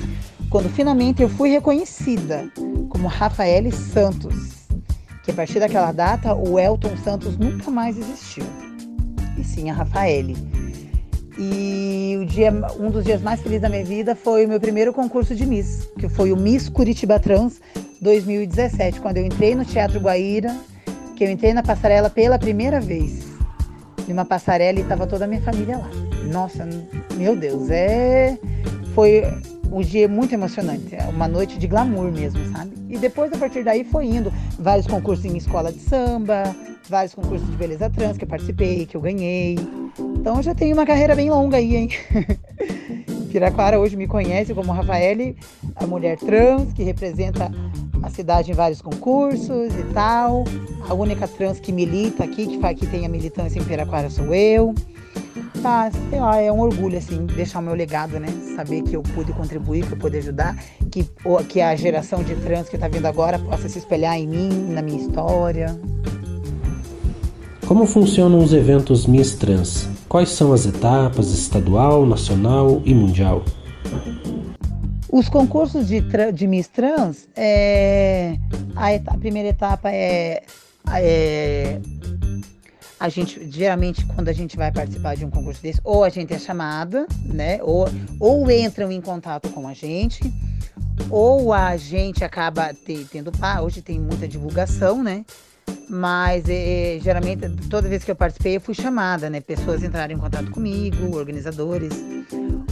quando 0.49 0.69
finalmente 0.69 1.21
eu 1.21 1.29
fui 1.29 1.49
reconhecida 1.49 2.51
como 2.89 3.07
Rafael 3.07 3.71
Santos, 3.71 4.67
que 5.23 5.31
a 5.31 5.33
partir 5.33 5.59
daquela 5.59 5.93
data 5.93 6.33
o 6.33 6.59
Elton 6.59 6.97
Santos 6.97 7.37
nunca 7.37 7.71
mais 7.71 7.97
existiu, 7.97 8.43
e 9.37 9.43
sim 9.45 9.69
a 9.69 9.73
Rafaele. 9.73 10.35
E 11.41 12.17
o 12.21 12.25
dia, 12.25 12.51
um 12.77 12.91
dos 12.91 13.05
dias 13.05 13.21
mais 13.21 13.39
felizes 13.39 13.61
da 13.61 13.69
minha 13.69 13.85
vida 13.85 14.13
foi 14.13 14.45
o 14.45 14.49
meu 14.49 14.59
primeiro 14.59 14.91
concurso 14.91 15.33
de 15.33 15.45
Miss, 15.45 15.87
que 15.97 16.09
foi 16.09 16.33
o 16.33 16.37
Miss 16.37 16.67
Curitiba 16.67 17.17
Trans 17.17 17.61
2017, 18.01 18.99
quando 18.99 19.17
eu 19.17 19.25
entrei 19.25 19.55
no 19.55 19.63
Teatro 19.63 20.01
Guaíra, 20.01 20.53
que 21.15 21.23
eu 21.23 21.31
entrei 21.31 21.53
na 21.53 21.63
passarela 21.63 22.09
pela 22.09 22.37
primeira 22.37 22.81
vez. 22.81 23.25
Numa 24.05 24.25
passarela 24.25 24.79
e 24.79 24.81
estava 24.81 25.07
toda 25.07 25.23
a 25.23 25.27
minha 25.29 25.41
família 25.41 25.77
lá. 25.77 25.89
Nossa, 26.29 26.67
meu 27.15 27.37
Deus, 27.37 27.69
é 27.69 28.37
foi 28.93 29.23
um 29.71 29.79
dia 29.79 30.09
muito 30.09 30.33
emocionante, 30.33 30.93
é 30.93 31.03
uma 31.03 31.27
noite 31.27 31.57
de 31.57 31.67
glamour 31.67 32.11
mesmo, 32.11 32.43
sabe? 32.51 32.73
E 32.89 32.97
depois, 32.97 33.31
a 33.31 33.37
partir 33.37 33.63
daí, 33.63 33.85
foi 33.85 34.07
indo 34.07 34.33
vários 34.57 34.87
concursos 34.87 35.23
em 35.23 35.37
escola 35.37 35.71
de 35.71 35.79
samba, 35.79 36.43
vários 36.89 37.13
concursos 37.13 37.47
de 37.49 37.55
beleza 37.55 37.89
trans 37.89 38.17
que 38.17 38.25
eu 38.25 38.27
participei, 38.27 38.85
que 38.85 38.97
eu 38.97 39.01
ganhei. 39.01 39.57
Então 40.19 40.37
eu 40.37 40.43
já 40.43 40.53
tenho 40.53 40.75
uma 40.75 40.85
carreira 40.85 41.15
bem 41.15 41.29
longa 41.29 41.57
aí, 41.57 41.75
hein? 41.75 41.89
Piraquara 43.31 43.79
hoje 43.79 43.95
me 43.95 44.07
conhece 44.07 44.53
como 44.53 44.71
Rafaele, 44.71 45.37
a 45.75 45.85
mulher 45.85 46.17
trans 46.17 46.73
que 46.73 46.83
representa 46.83 47.51
a 48.01 48.09
cidade 48.09 48.51
em 48.51 48.53
vários 48.53 48.81
concursos 48.81 49.73
e 49.75 49.83
tal. 49.93 50.43
A 50.87 50.93
única 50.93 51.27
trans 51.27 51.59
que 51.59 51.71
milita 51.71 52.23
aqui, 52.23 52.47
que, 52.47 52.73
que 52.75 52.87
tem 52.87 53.05
a 53.05 53.09
militância 53.09 53.59
em 53.59 53.63
Piraquara 53.63 54.09
sou 54.09 54.33
eu. 54.33 54.73
Tá, 55.61 55.91
sei 56.09 56.19
lá, 56.19 56.39
é 56.39 56.51
um 56.51 56.59
orgulho, 56.59 56.97
assim, 56.97 57.25
deixar 57.25 57.59
o 57.59 57.61
meu 57.61 57.73
legado, 57.73 58.17
né? 58.19 58.27
Saber 58.55 58.81
que 58.81 58.95
eu 58.95 59.03
pude 59.03 59.33
contribuir, 59.33 59.85
que 59.85 59.91
eu 59.91 59.97
pude 59.97 60.17
ajudar, 60.17 60.55
que, 60.89 61.05
que 61.49 61.59
a 61.59 61.75
geração 61.75 62.23
de 62.23 62.33
trans 62.35 62.69
que 62.69 62.77
tá 62.77 62.87
vindo 62.87 63.05
agora 63.05 63.37
possa 63.37 63.67
se 63.67 63.77
espelhar 63.77 64.17
em 64.17 64.27
mim, 64.27 64.49
na 64.69 64.81
minha 64.81 64.99
história. 64.99 65.77
Como 67.69 67.85
funcionam 67.85 68.39
os 68.39 68.51
eventos 68.51 69.05
Miss 69.05 69.35
Trans? 69.35 69.87
Quais 70.07 70.29
são 70.29 70.53
as 70.53 70.65
etapas 70.65 71.29
estadual, 71.29 72.03
nacional 72.03 72.81
e 72.83 72.95
mundial? 72.95 73.45
Os 75.07 75.29
concursos 75.29 75.87
de, 75.87 76.01
de 76.33 76.47
Miss 76.47 76.67
Trans, 76.67 77.27
é, 77.35 78.35
a, 78.75 78.91
etapa, 78.91 79.15
a, 79.15 79.19
primeira 79.19 79.49
etapa 79.49 79.91
é, 79.91 80.41
é 80.95 81.79
a 82.99 83.07
gente 83.07 83.47
geralmente 83.51 84.03
quando 84.07 84.29
a 84.29 84.33
gente 84.33 84.57
vai 84.57 84.71
participar 84.71 85.15
de 85.15 85.23
um 85.23 85.29
concurso 85.29 85.61
desse, 85.61 85.79
ou 85.83 86.03
a 86.03 86.09
gente 86.09 86.33
é 86.33 86.39
chamada, 86.39 87.05
né? 87.23 87.59
Ou, 87.61 87.87
ou 88.19 88.49
entram 88.49 88.91
em 88.91 88.99
contato 88.99 89.47
com 89.49 89.67
a 89.67 89.75
gente, 89.75 90.33
ou 91.07 91.53
a 91.53 91.77
gente 91.77 92.23
acaba 92.23 92.73
te, 92.73 93.05
tendo 93.11 93.31
pá, 93.31 93.61
hoje 93.61 93.83
tem 93.83 93.99
muita 93.99 94.27
divulgação, 94.27 95.03
né? 95.03 95.23
Mas 95.89 96.45
é, 96.47 96.99
geralmente, 97.01 97.49
toda 97.69 97.89
vez 97.89 98.03
que 98.03 98.11
eu 98.11 98.15
participei, 98.15 98.57
eu 98.57 98.61
fui 98.61 98.75
chamada, 98.75 99.29
né? 99.29 99.41
Pessoas 99.41 99.83
entraram 99.83 100.13
em 100.13 100.17
contato 100.17 100.51
comigo, 100.51 101.15
organizadores, 101.15 101.93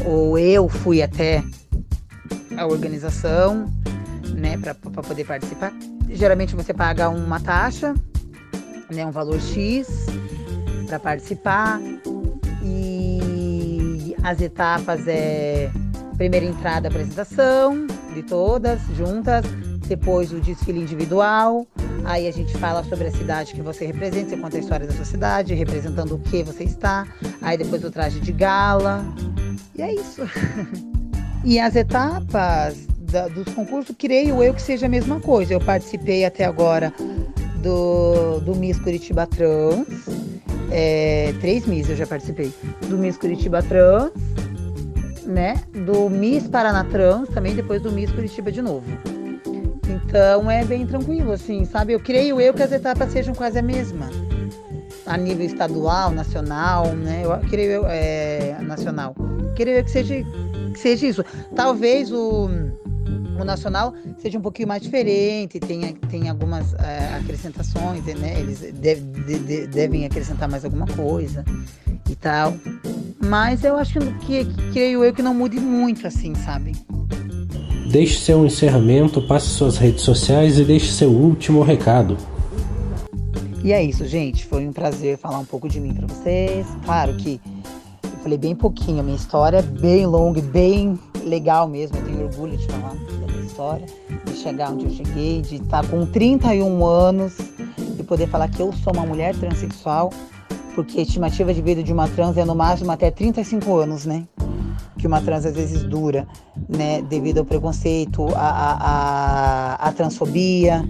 ou 0.06 0.38
eu 0.38 0.70
fui 0.70 1.02
até 1.02 1.44
a 2.56 2.66
organização, 2.66 3.72
né, 4.36 4.58
para 4.58 4.74
poder 4.74 5.26
participar. 5.26 5.74
Geralmente 6.10 6.56
você 6.56 6.74
paga 6.74 7.10
uma 7.10 7.40
taxa, 7.40 7.94
né, 8.90 9.06
um 9.06 9.12
valor 9.12 9.40
X 9.40 10.06
para 10.88 11.00
participar. 11.00 11.80
E 12.64 14.16
as 14.24 14.42
etapas 14.42 15.08
é 15.08 15.72
primeira 16.18 16.46
entrada, 16.46 16.88
apresentação 16.88 17.86
de 18.14 18.24
todas 18.24 18.80
juntas, 18.96 19.46
depois 19.88 20.34
o 20.34 20.40
desfile 20.40 20.80
individual, 20.80 21.68
Aí 22.08 22.26
a 22.26 22.32
gente 22.32 22.58
fala 22.58 22.86
sobre 22.86 23.08
a 23.08 23.12
cidade 23.12 23.54
que 23.54 23.62
você 23.62 23.86
representa, 23.86 24.30
você 24.30 24.38
conta 24.38 24.56
a 24.56 24.60
história 24.62 24.88
da 24.88 24.94
sua 24.94 25.04
cidade, 25.04 25.54
representando 25.54 26.16
o 26.16 26.20
que 26.20 26.42
você 26.42 26.64
está. 26.64 27.06
Aí 27.42 27.58
depois 27.58 27.84
o 27.84 27.92
traje 27.92 28.22
de 28.22 28.32
gala. 28.32 29.04
E 29.76 29.82
é 29.82 29.94
isso. 29.94 30.22
e 31.44 31.60
as 31.60 31.76
etapas 31.76 32.78
da, 33.12 33.28
dos 33.28 33.54
concursos, 33.54 33.94
creio 34.00 34.42
eu 34.42 34.54
que 34.54 34.62
seja 34.62 34.86
a 34.86 34.90
mesma 34.90 35.20
coisa. 35.20 35.54
Eu 35.54 35.60
participei 35.60 36.24
até 36.24 36.46
agora 36.46 36.94
do, 37.62 38.40
do 38.40 38.56
Miss 38.56 38.80
Curitiba 38.80 39.28
Trans. 39.28 40.08
É, 40.72 41.34
três 41.42 41.66
Miss 41.66 41.90
eu 41.90 41.98
já 41.98 42.08
participei. 42.08 42.54
Do 42.88 42.98
Miss 42.98 43.18
Curitiba 43.18 43.62
Trans, 43.62 44.14
né? 45.26 45.62
Do 45.74 46.10
Miss 46.10 46.48
Paraná 46.48 46.86
Trans, 46.86 47.28
também 47.28 47.54
depois 47.54 47.82
do 47.82 47.92
Miss 47.92 48.10
Curitiba 48.12 48.50
de 48.50 48.62
novo. 48.62 48.86
Então 50.08 50.50
é 50.50 50.64
bem 50.64 50.88
tranquilo, 50.88 51.34
assim, 51.34 51.66
sabe? 51.66 51.92
Eu 51.92 52.00
creio 52.00 52.40
eu 52.40 52.54
que 52.54 52.64
as 52.64 52.72
etapas 52.72 53.12
sejam 53.12 53.36
quase 53.36 53.60
a 53.60 53.62
mesma. 53.62 54.10
A 55.06 55.18
nível 55.18 55.46
estadual, 55.46 56.12
nacional, 56.12 56.96
né? 56.96 57.24
Eu 57.26 57.38
creio 57.50 57.72
eu, 57.72 57.86
é, 57.88 58.58
nacional. 58.62 59.14
Creio 59.56 59.78
eu 59.78 59.84
que 59.84 59.92
seja, 59.92 60.16
que 60.74 60.80
seja 60.80 61.08
isso. 61.08 61.26
Talvez 61.54 62.10
o, 62.10 62.50
o 63.38 63.44
nacional 63.44 63.94
seja 64.18 64.38
um 64.38 64.42
pouquinho 64.42 64.70
mais 64.70 64.82
diferente, 64.82 65.60
tem, 65.60 65.94
tem 66.10 66.30
algumas 66.30 66.74
é, 66.76 67.16
acrescentações, 67.20 68.06
né? 68.06 68.40
Eles 68.40 68.62
deve, 68.76 69.02
de, 69.02 69.68
devem 69.68 70.06
acrescentar 70.06 70.50
mais 70.50 70.64
alguma 70.64 70.88
coisa 70.88 71.44
e 72.10 72.16
tal. 72.16 72.54
Mas 73.26 73.66
eu 73.66 73.76
acho 73.78 74.00
que, 74.26 74.46
que, 74.46 74.72
creio 74.72 75.04
eu 75.04 75.14
que 75.14 75.22
não 75.22 75.34
mude 75.34 75.60
muito 75.60 76.08
assim, 76.08 76.34
sabe? 76.34 76.72
Deixe 77.90 78.20
seu 78.20 78.46
encerramento, 78.46 79.22
passe 79.22 79.48
suas 79.48 79.78
redes 79.78 80.04
sociais 80.04 80.60
e 80.60 80.66
deixe 80.66 80.92
seu 80.92 81.10
último 81.10 81.64
recado. 81.64 82.18
E 83.64 83.72
é 83.72 83.82
isso, 83.82 84.06
gente. 84.06 84.46
Foi 84.46 84.68
um 84.68 84.74
prazer 84.74 85.18
falar 85.18 85.40
um 85.40 85.46
pouco 85.46 85.70
de 85.70 85.80
mim 85.80 85.94
para 85.94 86.06
vocês. 86.06 86.68
Claro 86.84 87.14
que 87.16 87.40
eu 88.04 88.20
falei 88.22 88.38
bem 88.38 88.54
pouquinho, 88.54 89.00
a 89.00 89.04
minha 89.04 89.16
história 89.16 89.58
é 89.58 89.62
bem 89.62 90.06
longa 90.06 90.40
e 90.40 90.42
bem 90.42 91.00
legal 91.24 91.68
mesmo. 91.68 91.98
Eu 91.98 92.04
tenho 92.04 92.26
orgulho 92.26 92.58
de 92.58 92.68
falar 92.68 92.94
da 92.94 93.34
minha 93.34 93.46
história, 93.46 93.86
de 94.26 94.34
chegar 94.34 94.72
onde 94.72 94.86
eu 94.86 94.92
cheguei, 94.92 95.42
de 95.42 95.56
estar 95.56 95.88
com 95.88 96.06
31 96.06 96.86
anos 96.86 97.38
e 97.98 98.04
poder 98.04 98.28
falar 98.28 98.50
que 98.50 98.62
eu 98.62 98.74
sou 98.74 98.92
uma 98.94 99.06
mulher 99.06 99.34
transexual, 99.34 100.12
porque 100.76 101.00
a 101.00 101.04
estimativa 101.04 101.54
de 101.54 101.62
vida 101.62 101.82
de 101.82 101.94
uma 101.94 102.08
trans 102.10 102.36
é 102.38 102.44
no 102.44 102.54
máximo 102.54 102.92
até 102.92 103.10
35 103.10 103.76
anos, 103.78 104.06
né? 104.06 104.26
Que 104.98 105.08
uma 105.08 105.22
trans 105.22 105.46
às 105.46 105.56
vezes 105.56 105.84
dura, 105.84 106.28
né? 106.68 107.02
Devido 107.02 107.40
ao 107.40 107.46
preconceito, 107.46 108.28
a, 108.36 109.76
a, 109.80 109.92
transfobia. 109.92 110.84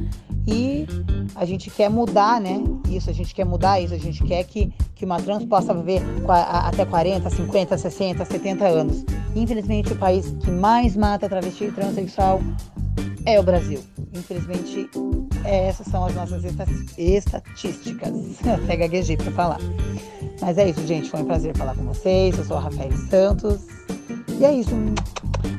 E 0.48 0.88
a 1.36 1.44
gente 1.46 1.70
quer 1.70 1.90
mudar, 1.90 2.40
né? 2.40 2.64
Isso, 2.90 3.10
a 3.10 3.14
gente 3.14 3.36
quer 3.36 3.46
mudar 3.46 3.82
isso, 3.82 3.94
a 3.94 3.98
gente 3.98 4.24
quer 4.24 4.44
que, 4.46 4.72
que 4.96 5.04
uma 5.04 5.20
trans 5.22 5.44
possa 5.44 5.74
viver 5.74 6.02
até 6.28 6.86
40, 6.86 7.30
50, 7.30 7.78
60, 7.78 8.24
70 8.26 8.66
anos. 8.66 9.06
Infelizmente, 9.36 9.92
o 9.92 9.98
país 9.98 10.34
que 10.42 10.50
mais 10.50 10.96
mata 10.96 11.28
travesti 11.28 11.70
transexual 11.72 12.40
é 13.26 13.38
o 13.38 13.44
Brasil. 13.44 13.82
Infelizmente, 14.14 14.90
essas 15.44 15.88
são 15.88 16.06
as 16.06 16.16
nossas 16.16 16.44
estatísticas. 16.98 18.12
Até 18.64 18.78
gaguejei 18.78 19.18
para 19.18 19.32
falar. 19.32 19.60
Mas 20.42 20.58
é 20.58 20.70
isso, 20.70 20.86
gente. 20.88 21.10
Foi 21.10 21.22
um 21.22 21.26
prazer 21.26 21.56
falar 21.56 21.76
com 21.76 21.84
vocês. 21.84 22.38
Eu 22.38 22.46
sou 22.46 22.58
a 22.58 22.62
Rafael 22.62 22.92
Santos. 23.10 23.77
E 24.40 24.46
é 24.46 24.54
isso. 24.54 24.72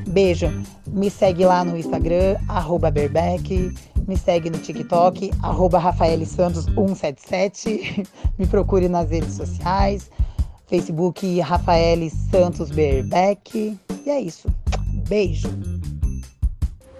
Beijo. 0.07 0.47
Me 0.87 1.09
segue 1.09 1.45
lá 1.45 1.63
no 1.63 1.77
Instagram, 1.77 2.37
arroba 2.47 2.89
Berbeck. 2.89 3.73
Me 4.07 4.17
segue 4.17 4.49
no 4.49 4.57
TikTok, 4.57 5.31
arroba 5.43 5.77
Rafael 5.77 6.25
Santos 6.25 6.65
177. 6.65 8.03
Me 8.39 8.47
procure 8.47 8.89
nas 8.89 9.09
redes 9.09 9.33
sociais. 9.33 10.09
Facebook 10.67 11.39
Rafael 11.41 12.09
Santos 12.31 12.71
Berbeck. 12.71 13.77
E 14.05 14.09
é 14.09 14.19
isso. 14.19 14.47
Beijo. 15.07 15.49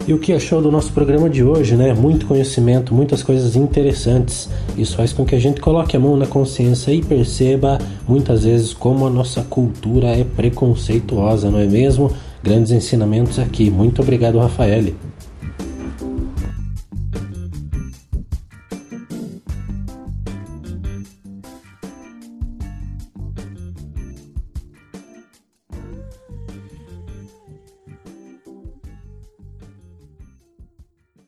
E 0.08 0.14
o 0.14 0.18
que 0.18 0.34
achou 0.34 0.62
do 0.62 0.72
nosso 0.72 0.92
programa 0.92 1.30
de 1.30 1.44
hoje, 1.44 1.76
né? 1.76 1.94
Muito 1.94 2.26
conhecimento, 2.26 2.94
muitas 2.94 3.22
coisas 3.22 3.56
interessantes. 3.56 4.50
Isso 4.78 4.96
faz 4.96 5.14
com 5.14 5.24
que 5.24 5.36
a 5.36 5.40
gente 5.40 5.62
coloque 5.62 5.96
a 5.96 6.00
mão 6.00 6.18
na 6.18 6.26
consciência 6.26 6.92
e 6.92 7.04
perceba 7.04 7.78
muitas 8.08 8.44
vezes 8.44 8.74
como 8.74 9.06
a 9.06 9.10
nossa 9.10 9.44
cultura 9.44 10.08
é 10.08 10.24
preconceituosa, 10.24 11.52
não 11.52 11.60
é 11.60 11.68
mesmo? 11.68 12.12
Grandes 12.42 12.72
ensinamentos 12.72 13.38
aqui. 13.38 13.70
Muito 13.70 14.02
obrigado, 14.02 14.40
Rafael. 14.40 14.94